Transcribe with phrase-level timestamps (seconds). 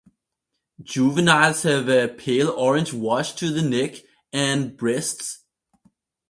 [0.81, 4.01] Juveniles have a pale orange wash to the neck
[4.33, 5.45] and breast.